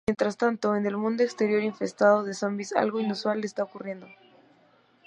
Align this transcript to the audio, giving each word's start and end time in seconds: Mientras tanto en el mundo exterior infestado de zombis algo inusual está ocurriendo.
Mientras 0.09 0.35
tanto 0.35 0.75
en 0.75 0.87
el 0.87 0.97
mundo 0.97 1.21
exterior 1.21 1.61
infestado 1.61 2.23
de 2.23 2.33
zombis 2.33 2.73
algo 2.75 2.99
inusual 2.99 3.43
está 3.45 3.61
ocurriendo. 3.65 4.07